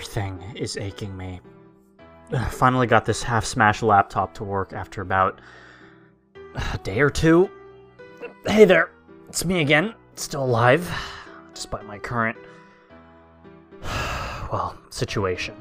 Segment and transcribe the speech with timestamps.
[0.00, 1.42] Everything is aching me.
[2.48, 5.42] Finally got this half smashed laptop to work after about
[6.72, 7.50] a day or two.
[8.46, 8.92] Hey there,
[9.28, 10.90] it's me again, still alive,
[11.52, 12.38] despite my current,
[14.50, 15.54] well, situation.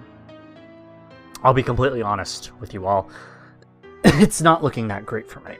[1.43, 3.09] I'll be completely honest with you all.
[4.05, 5.57] it's not looking that great for me.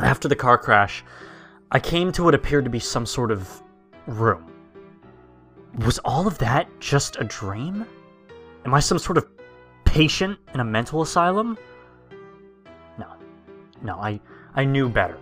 [0.00, 1.04] After the car crash,
[1.70, 3.62] I came to what appeared to be some sort of
[4.08, 4.53] room.
[5.78, 7.84] Was all of that just a dream?
[8.64, 9.26] Am I some sort of
[9.84, 11.58] patient in a mental asylum?
[12.96, 13.08] No.
[13.82, 14.20] No, I,
[14.54, 15.18] I knew better.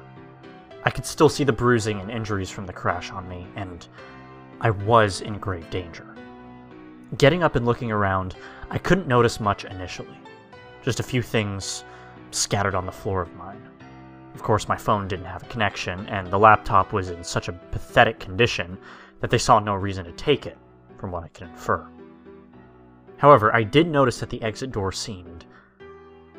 [0.85, 3.87] I could still see the bruising and injuries from the crash on me, and
[4.61, 6.15] I was in grave danger.
[7.17, 8.37] Getting up and looking around,
[8.71, 10.19] I couldn't notice much initially.
[10.83, 11.85] Just a few things
[12.31, 13.63] scattered on the floor of mine.
[14.35, 17.53] Of course, my phone didn't have a connection, and the laptop was in such a
[17.53, 18.77] pathetic condition
[19.23, 20.59] that they saw no reason to take it,
[20.99, 21.89] from what I could infer.
[23.17, 25.47] However, I did notice that the exit door seemed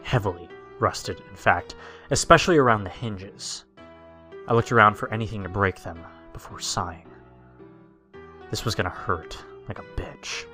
[0.03, 1.75] heavily rusted, in fact,
[2.11, 3.65] especially around the hinges.
[4.47, 5.99] I looked around for anything to break them
[6.33, 7.07] before sighing.
[8.49, 10.45] This was gonna hurt like a bitch.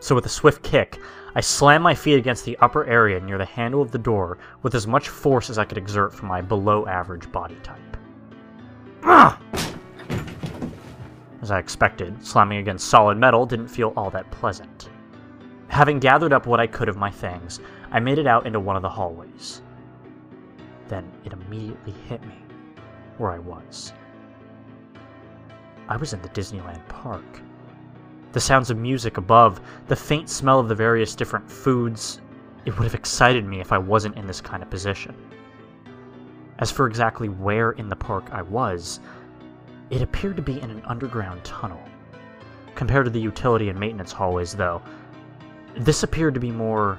[0.00, 0.98] So, with a swift kick,
[1.34, 4.74] I slammed my feet against the upper area near the handle of the door with
[4.74, 7.96] as much force as I could exert from my below average body type.
[9.02, 9.38] Ah!
[11.48, 14.90] As I expected, slamming against solid metal didn't feel all that pleasant.
[15.68, 17.58] Having gathered up what I could of my things,
[17.90, 19.62] I made it out into one of the hallways.
[20.88, 22.34] Then it immediately hit me
[23.16, 23.94] where I was.
[25.88, 27.40] I was in the Disneyland park.
[28.32, 32.20] The sounds of music above, the faint smell of the various different foods,
[32.66, 35.16] it would have excited me if I wasn't in this kind of position.
[36.58, 39.00] As for exactly where in the park I was,
[39.90, 41.82] it appeared to be in an underground tunnel.
[42.74, 44.82] Compared to the utility and maintenance hallways, though,
[45.76, 46.98] this appeared to be more.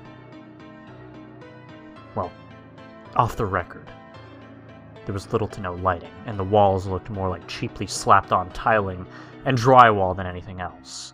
[2.16, 2.32] well,
[3.16, 3.90] off the record.
[5.06, 8.50] There was little to no lighting, and the walls looked more like cheaply slapped on
[8.52, 9.08] tiling
[9.46, 11.14] and drywall than anything else.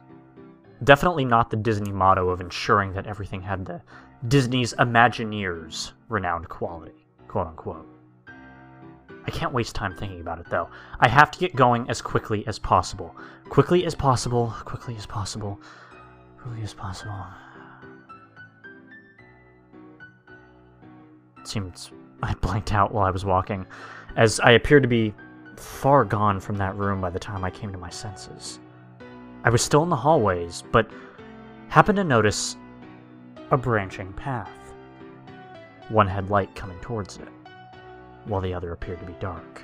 [0.83, 3.81] Definitely not the Disney motto of ensuring that everything had the
[4.27, 7.94] Disney's Imagineers renowned quality, quote unquote.
[9.27, 10.69] I can't waste time thinking about it though.
[10.99, 13.15] I have to get going as quickly as possible.
[13.49, 15.59] Quickly as possible, quickly as possible,
[16.37, 17.25] quickly as possible.
[21.39, 21.91] It seems
[22.21, 23.65] I blanked out while I was walking,
[24.15, 25.13] as I appeared to be
[25.57, 28.59] far gone from that room by the time I came to my senses.
[29.43, 30.89] I was still in the hallways, but
[31.69, 32.57] happened to notice
[33.51, 34.73] a branching path.
[35.89, 37.27] One had light coming towards it,
[38.25, 39.63] while the other appeared to be dark.